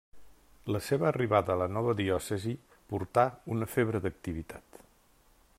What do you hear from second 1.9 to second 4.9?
diòcesi portà una febre d'activitat.